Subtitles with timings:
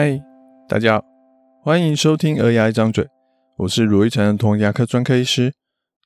[0.00, 0.22] 嗨，
[0.68, 1.04] 大家好，
[1.60, 3.02] 欢迎收听《儿牙一张嘴》，
[3.56, 5.52] 我是如意成儿童牙科专科医师。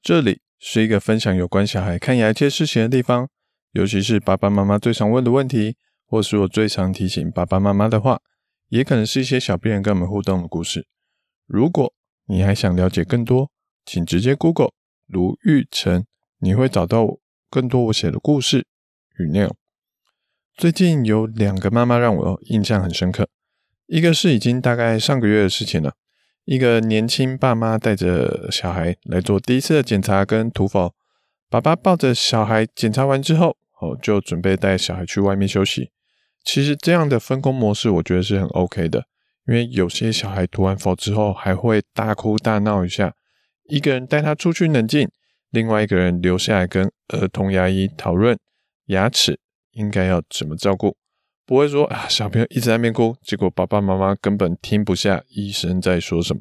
[0.02, 3.28] 这里是一个分享有关小孩看牙一切事情的地方，
[3.72, 8.22] 尤其是爸爸妈妈最常问的问题，或是我最常提醒爸爸妈妈的话，
[8.70, 10.86] 也可能是一些小病人跟我们互动的故事。
[11.46, 11.92] 如果
[12.28, 13.50] 你还想了解更多，
[13.84, 14.70] 请直接 Google
[15.06, 16.06] 卢玉成，
[16.38, 17.18] 你会找到
[17.50, 18.66] 更多我写的故事
[19.18, 19.54] 与内容。
[20.56, 23.28] 最近有两个妈妈让我印象很深刻。
[23.92, 25.92] 一个是已经大概上个月的事情了，
[26.46, 30.94] 一个年轻爸妈带着小孩来做第一次的检查跟涂氟，
[31.50, 35.90] 爸爸抱着小孩检查完之后，哦，就准备带小孩去外面休息。
[36.42, 39.04] 其实这样的分工模式，我觉得是很 OK 的，
[39.46, 43.12] 因为有些小孩涂完氟之后还会大哭大闹一下，
[43.68, 45.06] 一个人带他出去冷静，
[45.50, 48.38] 另外一个人留下来跟儿童牙医讨论
[48.86, 49.38] 牙齿
[49.72, 50.96] 应该要怎么照顾。
[51.52, 56.40] 不会说啊，小朋友一直在那边哭，结果爸爸妈妈根本听不下医生在说什么。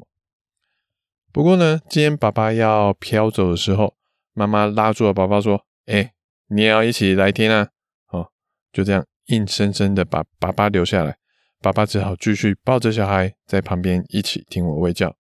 [1.30, 3.94] 不过呢，今天爸爸要飘走的时候，
[4.32, 6.14] 妈妈拉住了爸爸说：“哎，
[6.48, 7.68] 你也要一起来听啊！”
[8.08, 8.28] 哦，
[8.72, 11.18] 就这样硬生生的把爸爸留下来，
[11.60, 15.14] 爸爸只好继续抱着小孩在旁边一起听我喂教。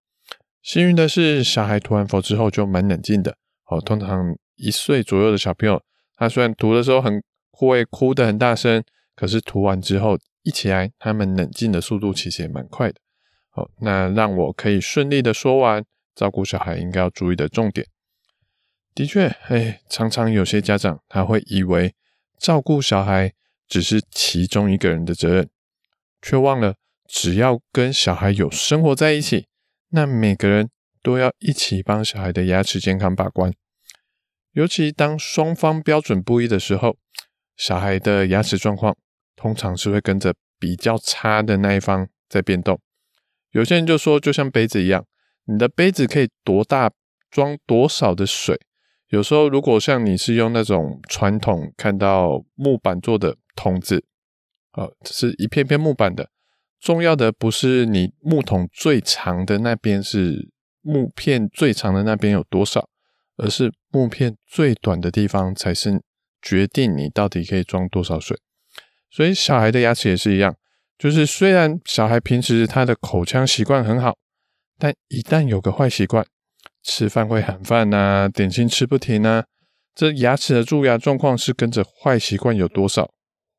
[0.62, 3.36] 幸运的是，小孩涂完佛之后就蛮冷静的。
[3.66, 5.82] 哦，通常一岁左右的小朋友，
[6.14, 8.84] 他虽然涂的时候很会哭得很大声。
[9.20, 12.94] 可是涂完之后一起来，他们冷静的速度其实也蛮快的。
[13.50, 17.86] 好，那让我可以顺利的说完照顾小孩应该要注意的重点。
[18.94, 21.94] 的确，哎，常常有些家长他会以为
[22.38, 23.34] 照顾小孩
[23.68, 25.50] 只是其中一个人的责任，
[26.22, 26.76] 却忘了
[27.06, 29.48] 只要跟小孩有生活在一起，
[29.90, 30.70] 那每个人
[31.02, 33.52] 都要一起帮小孩的牙齿健康把关。
[34.52, 36.96] 尤其当双方标准不一的时候，
[37.54, 38.96] 小孩的牙齿状况。
[39.40, 42.78] 通常是会跟着比较差的那一方在变动。
[43.52, 45.06] 有些人就说，就像杯子一样，
[45.46, 46.92] 你的杯子可以多大
[47.30, 48.60] 装多少的水。
[49.08, 54.04] 有时候如果像你是用那种传统看到木板做的桶子，
[54.72, 56.28] 啊，这是一片片木板的。
[56.78, 60.50] 重要的不是你木桶最长的那边是
[60.82, 62.86] 木片最长的那边有多少，
[63.38, 66.02] 而是木片最短的地方才是
[66.42, 68.38] 决定你到底可以装多少水。
[69.10, 70.54] 所以小孩的牙齿也是一样，
[70.96, 74.16] 就是虽然小孩平时他的口腔习惯很好，
[74.78, 76.24] 但一旦有个坏习惯，
[76.82, 79.44] 吃饭会喊饭呐，点心吃不停呐，
[79.94, 83.12] 这牙齿的蛀牙状况是跟着坏习惯有多少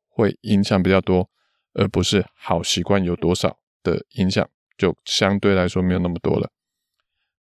[0.07, 1.29] 会影响比较多，
[1.73, 6.49] 而不是好习惯有多少的影响，就相对来说没有那么多了。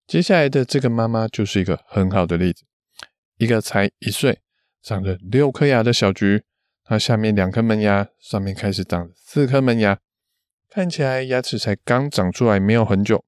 [0.06, 2.64] 接下来的这个妈妈就是一个很好的例子，
[3.36, 4.40] 一个才一岁，
[4.82, 6.42] 长着六颗牙的小菊。
[6.90, 10.00] 它下面两颗门牙，上面开始长四颗门牙，
[10.68, 13.24] 看起来牙齿才刚长出来没有很久，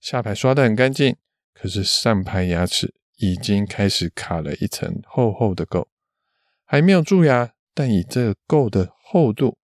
[0.00, 1.14] 下排刷得很干净，
[1.52, 5.84] 可是上排牙齿已经开始卡了一层厚厚的垢，
[6.64, 9.58] 还没有蛀牙，但以这个垢的厚度，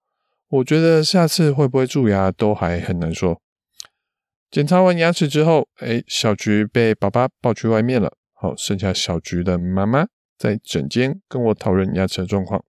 [0.48, 3.41] 我觉得下次会不会蛀牙都还很难说。
[4.50, 10.06] 检查完牙齿之后，哎，小菊被爸爸抱去外面了，好，剩下小菊的妈妈
[10.37, 12.62] 在诊间跟我讨论牙齿的状况。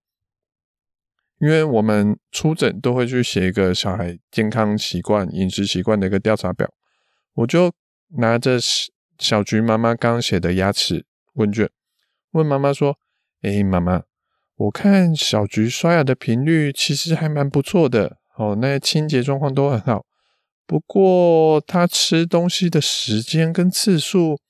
[1.44, 6.66] 因为我们初诊都会去写一个小孩健康习惯、饮食习惯的一个调查表，
[7.34, 7.70] 我就
[8.16, 8.58] 拿着
[9.18, 11.04] 小菊妈妈刚写的牙齿
[11.34, 11.68] 问卷，
[12.30, 12.96] 问妈妈说
[13.44, 14.04] ：“哎，妈妈，
[14.56, 20.06] 我看小菊刷牙的频率其实还蛮不错的，哦，那清洁状况都很好，
[20.64, 24.40] 不过他吃东西的时间跟次数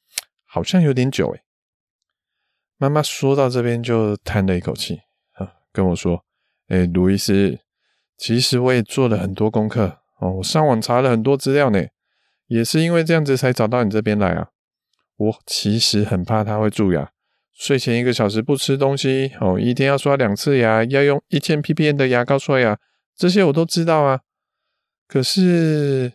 [0.45, 1.43] 好像有点久。”哎，
[2.77, 5.01] 妈妈说到这边就叹了一口气，
[5.33, 6.25] 啊，跟我说。
[6.69, 7.61] 哎，卢医师，
[8.17, 11.85] 其实我也做了很多功课哦，我上网查了很多资料呢，
[12.47, 14.49] 也是因为这样子才找到你这边来啊。
[15.17, 17.11] 我其实很怕他会蛀牙，
[17.53, 22.79] 睡前一个小时不吃东西哦，一天要刷两次牙，要用一千 ppm 的牙膏刷牙，
[23.15, 24.21] 这些我都知道啊。
[25.07, 26.15] 可是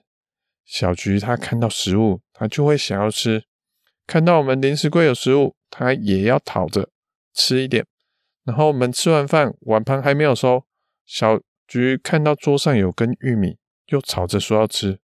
[0.65, 3.44] 小菊他看到食物，他就会想要吃，
[4.07, 6.89] 看到我们零食柜有食物，他也要讨着
[7.33, 7.85] 吃一点。
[8.50, 10.66] 然后我们吃完饭，碗盘还没有收，
[11.06, 13.60] 小菊看到桌上有根玉米，
[13.90, 15.00] 又吵着说要吃。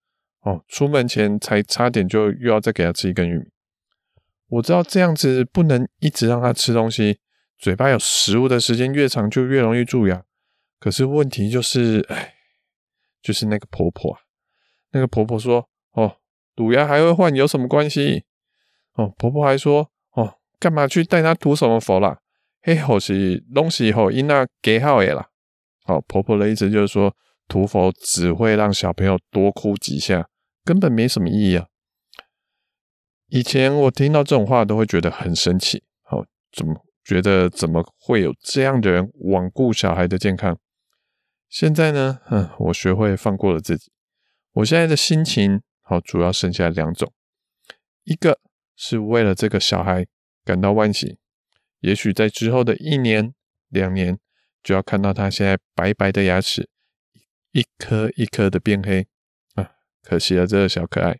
[0.42, 3.44] 哦，出门前才差点就又要再给他吃一根玉米。
[4.48, 7.18] 我知道这样子不能一直让他吃东西，
[7.56, 10.22] 嘴巴有食物的时间越长，就越容易蛀牙。
[10.78, 12.34] 可是问题就是，哎，
[13.22, 14.20] 就是那个婆婆啊，
[14.90, 16.18] 那个婆婆说，哦，
[16.54, 18.26] 补牙还会换，有什么关系？
[18.92, 22.20] 哦，婆婆还说，哦，干嘛去带他涂什么佛啦？
[22.62, 25.28] 嘿，或是东西后因那给好诶啦。
[25.84, 27.14] 好，婆婆的意思就是说，
[27.48, 30.28] 涂氟只会让小朋友多哭几下，
[30.64, 31.66] 根本没什么意义啊。
[33.28, 40.58] 以前我听到这种话都会觉得很生气，好，怎么觉得怎么会有这样的人罔顾小孩的健康？
[41.48, 43.90] 现在呢，嗯，我学会放过了自己。
[44.52, 47.12] 我现在的心情，好，主要剩下两种，
[48.02, 48.40] 一个
[48.76, 50.06] 是为了这个小孩
[50.44, 51.19] 感到惋惜，
[51.80, 53.34] 也许在之后的一年、
[53.68, 54.18] 两年，
[54.62, 56.68] 就要看到他现在白白的牙齿
[57.52, 59.06] 一颗一颗的变黑
[59.56, 59.72] 啊，
[60.02, 61.18] 可惜了这个小可爱。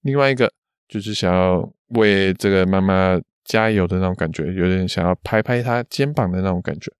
[0.00, 0.52] 另外一个。
[0.88, 6.92] 就是想要为这个妈妈加油的那种感觉，有点想要拍拍她肩膀的那种感觉。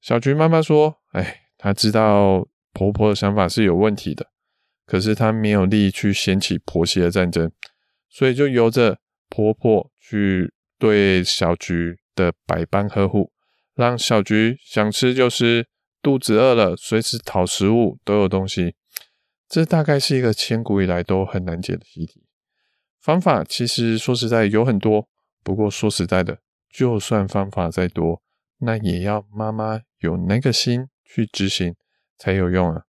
[0.00, 4.26] 小菊妈妈说：“哎，她知道婆婆的想法是有问题的，
[4.86, 7.52] 可是她没有力去掀起婆媳的战争，
[8.08, 8.98] 所以就由着
[9.28, 10.52] 婆婆去
[10.84, 13.32] 对小菊的百般呵护，
[13.74, 15.66] 让小菊想吃就吃，
[16.02, 18.74] 肚子饿了随时讨食物都有东西。
[19.48, 22.26] 这大概是一个千古以来都很难解的习题。”
[23.00, 25.08] 方法其实说实在有很多，
[25.42, 26.40] 不过说实在的，
[26.70, 28.20] 就算方法再多，
[28.58, 31.74] 那也要妈妈有那个心去执行
[32.18, 32.82] 才有用啊。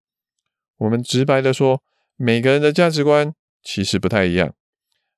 [0.79, 1.83] 我们直白的说，
[2.17, 4.55] 每个人的价值观其实不太一样，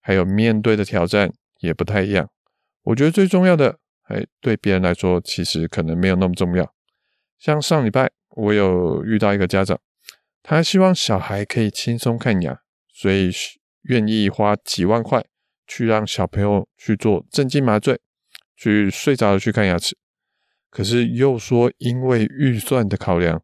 [0.01, 2.29] 还有面对的挑战也不太一样。
[2.85, 6.73] 我觉得最重要的，哎，对别人来说其实可能没有那么重要。
[7.39, 9.79] 像上礼拜我有遇到一个家长，
[10.43, 12.61] 他希望小孩可以轻松看牙，
[12.93, 13.31] 所以。
[13.87, 15.23] 愿意花几万块
[15.67, 18.01] 去让小朋友去做镇静麻醉，
[18.57, 19.95] 去睡着了去看牙齿，
[20.71, 23.43] 可是又说因为预算的考量，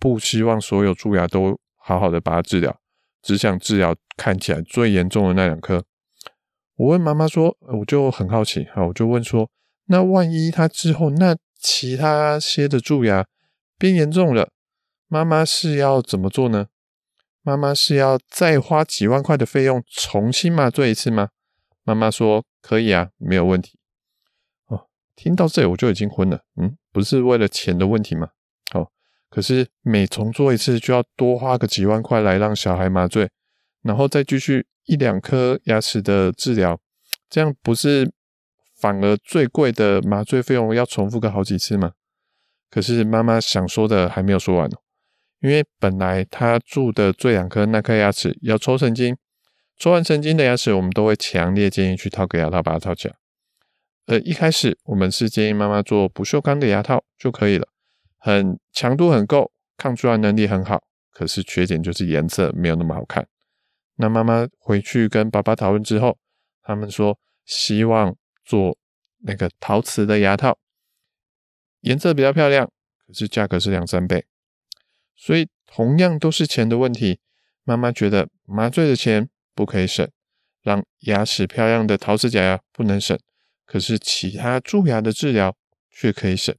[0.00, 2.80] 不希望所有蛀牙都好好的把它治疗，
[3.22, 5.84] 只想治疗看起来最严重的那两颗。
[6.76, 9.50] 我问妈妈说，我就很好奇，好，我就问说，
[9.86, 13.26] 那万一他之后那其他些的蛀牙
[13.78, 14.50] 变严重了，
[15.08, 16.68] 妈妈是要怎么做呢？
[17.42, 21.30] 妈妈是要再花几万块的费用重新麻醉一次吗？
[21.84, 23.78] 妈妈说可以啊，没有问题。
[24.66, 26.42] 哦，听到这里我就已经昏了。
[26.60, 28.30] 嗯，不是为了钱的问题吗？
[28.74, 28.90] 哦，
[29.30, 33.30] 可是每重做一次就要多花个几万块来让小孩麻醉，
[33.82, 36.80] 然后再继续一两颗牙齿的治疗，
[37.28, 38.10] 这样不是
[38.74, 41.92] 反而最贵的麻醉费用要重复个好几次吗？
[42.70, 44.78] 可是妈妈想说的还没有说完哦。
[45.40, 49.16] 因为本来他蛀的最两颗那颗牙齿要抽神经，
[49.78, 53.14] 抽完神经的牙齿，我们都会强烈建议去套个牙套把它套起来。
[54.06, 57.68] 呃，一开始我们是建议妈妈做不锈钢的牙套就可以了，
[58.18, 60.82] 很强度很够，抗蛀牙能力很好。
[61.12, 63.26] 可是缺点就是颜色没有那么好看。
[63.96, 66.18] 那妈妈回去跟爸爸讨论之后，
[66.62, 68.76] 他们说希望做
[69.18, 70.58] 那个陶瓷的牙套，
[71.80, 72.70] 颜色比较漂亮，
[73.06, 74.26] 可是价格是两三倍。
[75.16, 77.20] 所以同样都是钱的问题，
[77.64, 80.06] 妈妈觉得麻醉的钱不可以省，
[80.62, 83.18] 让牙齿漂亮的陶瓷假牙不能省，
[83.64, 85.56] 可是其他蛀牙的治疗
[85.90, 86.54] 却可以省。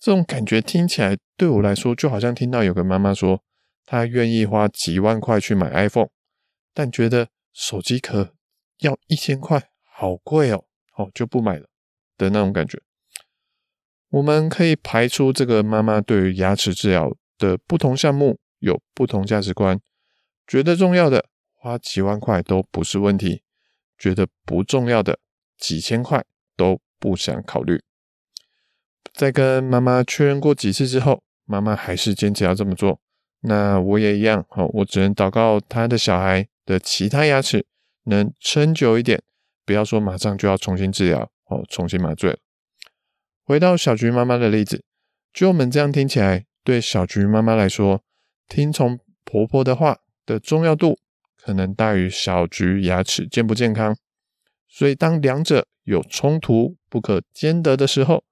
[0.00, 3.44] 这种感觉听起来对我来说，就好像听到有个妈妈说，
[3.86, 6.08] 她愿意花几万块去买 iPhone，
[6.72, 8.34] 但觉得手机壳
[8.78, 10.64] 要一千块，好贵哦，
[10.96, 11.66] 哦就不买了
[12.16, 12.80] 的那种感觉。
[14.10, 19.80] 我们可以排除这个妈妈对于牙齿治疗的不同项目有不同价值观，
[20.46, 23.42] 觉得重要的花几万块都不是问题，
[23.98, 25.18] 觉得不重要的
[25.56, 26.24] 几千块
[26.56, 27.82] 都不想考虑。
[29.12, 33.00] 在跟妈妈确认过几次之后，妈妈还是坚持要这么做。
[33.42, 37.66] 那我也一样，好，我只能祷告他的小孩的其他牙齿
[38.04, 39.20] 能撑久一点，
[39.66, 42.38] 不要说马上就要重新治疗，哦，重新麻醉。
[43.42, 44.84] 回到小菊妈妈的例子，
[45.32, 46.46] 就我们这样听起来。
[46.62, 48.04] 对小菊妈妈来说，
[48.46, 50.98] 听从婆婆的话的重要度
[51.36, 53.96] 可能大于小菊牙齿健不健康。
[54.68, 58.22] 所以，当两者有冲突不可兼得的时候，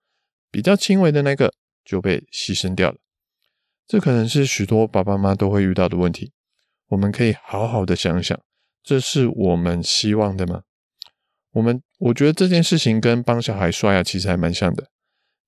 [0.52, 1.52] 比较轻微的那个
[1.84, 2.98] 就被牺牲掉了。
[3.88, 6.30] 这可能是许多爸爸妈妈都会遇到的问题。
[6.88, 8.38] 我们可以好好的想想，
[8.82, 10.62] 这是我们希望的吗？
[11.52, 14.88] 我们我觉得这件事情跟帮小孩刷牙其实还蛮像的，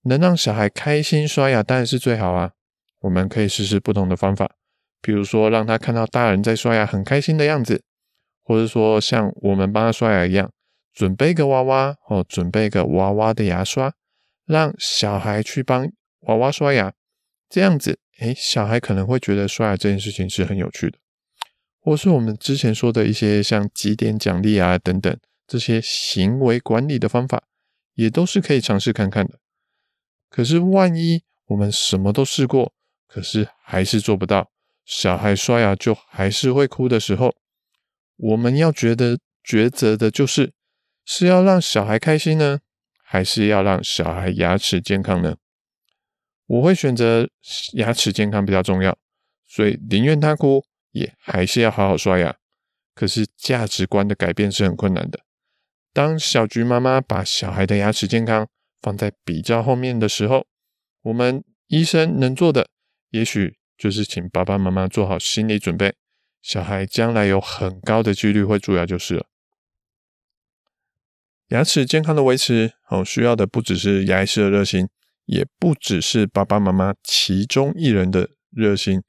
[0.05, 2.53] 能让小孩开心刷牙当然是最好啊。
[3.01, 4.51] 我们可以试试不同的方法，
[5.01, 7.83] 比如说让他看到大人在刷牙很开心的样子，
[8.43, 10.53] 或者说像我们帮他刷牙一样，
[10.93, 13.95] 准备个娃娃哦，准备个娃娃的牙刷，
[14.45, 15.89] 让小孩去帮
[16.27, 16.93] 娃娃刷牙，
[17.49, 20.99] 这样子，诶，小孩可能会觉得刷牙这件事情是很有趣的，
[21.81, 27.43] 或是我们之前说的一些像几点奖励啊等等这些行为管理的方法，
[27.95, 29.41] 也都是可以尝试看看的。
[30.29, 32.73] 可是万一我们什么都试过，
[33.09, 34.51] 可是还是做不到，
[34.85, 37.35] 小孩刷牙就还是会哭的时候，
[38.17, 40.53] 我们要觉得抉择的就是，
[41.05, 42.61] 是要让小孩开心呢，
[43.03, 45.37] 还是要让小孩牙齿健康呢？
[46.47, 47.29] 我会选择
[47.73, 48.97] 牙齿健康比较重要，
[49.47, 52.37] 所以宁愿他哭，也还是要好好刷牙。
[52.95, 55.21] 可是价值观的改变是很困难的。
[55.93, 58.47] 当小菊妈妈把小孩的牙齿健康
[58.81, 60.47] 放在比较后面的时候，
[61.03, 62.69] 我们医生能做的，
[63.11, 65.95] 也许就是请爸爸妈妈做好心理准备，
[66.43, 69.27] 小孩将来有很高的几率会蛀牙就是了。
[71.49, 74.89] 牙齿健康的维持，哦，需要的不只是牙医师的热心，
[75.25, 79.03] 也不只是爸爸妈妈其中一人的热心，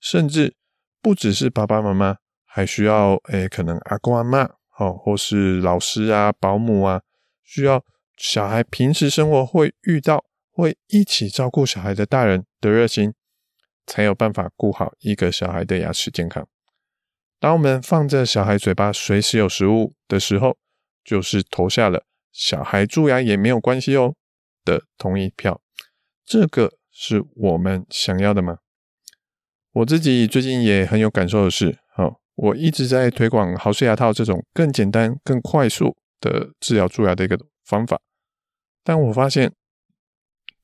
[0.00, 0.54] 甚至
[1.02, 2.16] 不只是爸爸妈妈，
[2.46, 7.02] 还需要，诶，可能阿公阿嬷，哦，或是老师啊、保姆啊，
[7.42, 7.84] 需要
[8.16, 13.12] 小孩平时生活会遇到、会一起照顾小孩的大人的热心，
[13.84, 16.46] 才有办法顾好一个小孩的牙齿健康。
[17.40, 20.56] 当我们放着小孩嘴巴随时有食物的时候，
[21.02, 24.14] 就是投下了小孩蛀牙也没有关系哦
[24.64, 25.60] 的同意票，
[26.24, 28.58] 这个是我们想要的吗？
[29.72, 38.00] 我自己最近也很有感受的是，好，我一直在推广豪氏牙套这种更简单、更快速的治疗蛀牙的一个方法，
[38.84, 39.52] 但我发现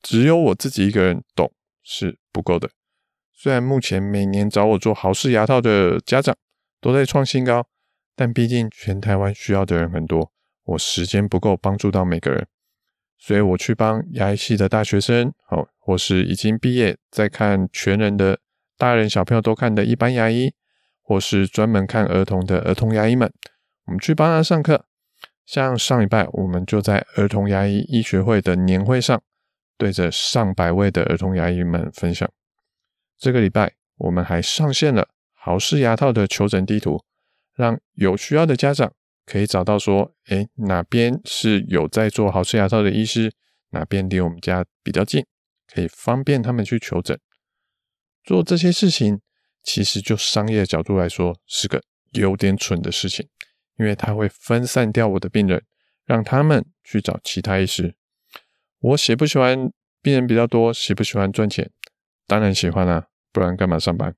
[0.01, 1.51] 只有我自己一个人懂
[1.83, 2.69] 是不够的。
[3.33, 6.35] 虽然目前每年找我做豪氏牙套的家长
[6.79, 7.65] 都在创新高。
[8.15, 10.33] 但毕竟全台湾需要的人很多，
[10.65, 12.45] 我时间不够帮助到每个人，
[13.17, 18.37] 所以我去帮牙医系的大学生，好，或是已经毕业在看全人的
[18.79, 20.53] 大人小朋友都看的一般牙医，
[21.01, 23.29] 或是专门看儿童的儿童牙医们，
[23.87, 24.85] 我们去帮他上课。
[25.45, 29.21] 像上礼拜，我们就在儿童牙医医学会的年会上，
[29.77, 32.31] 对着上百位的儿童牙医们分享。
[33.17, 37.03] 这个礼拜，我们还上线了豪氏牙套的求诊地图。
[37.53, 38.93] 让有需要的家长
[39.25, 43.33] 可以找到说，诶，哪边是有在做豪氏牙套的医师，
[43.71, 45.25] 哪边离我们家比较近，
[45.67, 47.19] 可以方便他们去求诊。
[48.29, 49.19] 做这些事情，
[49.63, 51.81] 其实就商业角度来说，是个
[52.11, 53.27] 有点蠢的事情，
[53.79, 55.63] 因为它会分散掉我的病人，
[56.05, 57.95] 让他们去找其他医师。
[58.81, 59.71] 我喜不喜欢
[60.03, 61.71] 病人比较多，喜不喜欢赚钱？
[62.27, 64.13] 当然喜欢啦，不然干嘛上班？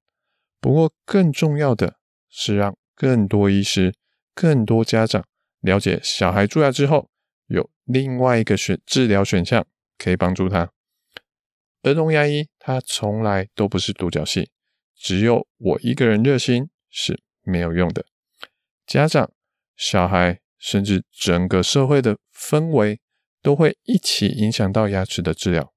[0.59, 1.95] 不过更重要的
[2.29, 3.93] 是让更多医师、
[4.35, 5.23] 更多家长
[5.61, 7.09] 了解小孩蛀牙之后，
[7.47, 9.65] 有另外一个选治疗选项
[9.97, 10.69] 可以帮助他。
[11.83, 14.51] 儿童牙医他从来都不是独角戏，
[14.95, 18.05] 只有我一个人热心是没有用的。
[18.85, 19.31] 家长、
[19.75, 22.99] 小孩，甚至整个社会的氛围
[23.41, 25.73] 都会一起影响到牙齿的治疗。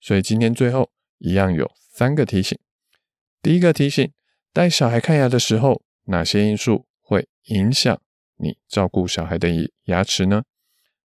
[0.00, 2.58] 所以今天最后一样有三个提醒：
[3.40, 4.12] 第一个提醒，
[4.52, 5.82] 带小孩看牙的时候。
[6.10, 8.00] 哪些因素会影响
[8.38, 10.42] 你照顾小孩的牙齿呢？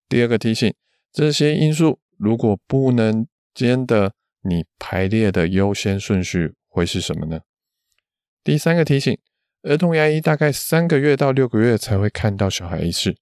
[0.06, 0.74] 第二个提醒，
[1.10, 4.12] 这些因素如果不能兼得，
[4.42, 7.40] 你排列的优先顺序会是什么呢？
[8.44, 9.16] 第三个提醒，
[9.62, 13.14] 儿童牙医大概三个月到六个月才会看到小孩一次，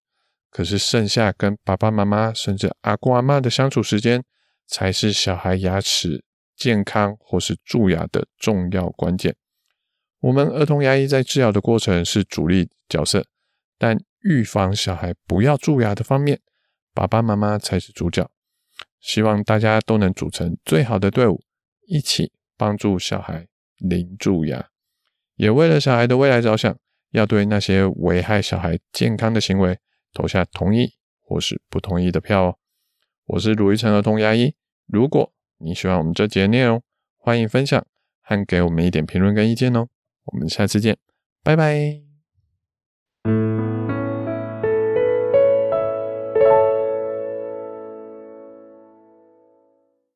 [0.50, 4.24] 可是剩下跟爸爸妈妈甚至阿公阿嬷的相处时间，
[4.66, 6.24] 才是小孩牙齿
[6.56, 9.36] 健康或是蛀牙的重要关键。
[10.20, 13.26] 我们儿童牙医在治疗的过程是主力角色，
[13.78, 16.40] 但预防小孩不要蛀牙的方面，
[16.94, 18.30] 爸爸妈妈才是主角。
[19.00, 21.42] 希望大家都能组成最好的队伍，
[21.86, 24.68] 一起帮助小孩零蛀牙。
[25.36, 26.76] 也为了小孩的未来着想，
[27.10, 29.78] 要对那些危害小孩健康的行为
[30.12, 32.56] 投下同意或是不同意的票哦。
[33.24, 34.54] 我是卢一成儿童牙医，
[34.86, 36.82] 如果你喜欢我们这节内容，
[37.16, 37.84] 欢迎分享
[38.22, 39.88] 和给我们一点评论跟意见哦。
[40.24, 40.98] 我们下次见，
[41.42, 42.00] 拜拜。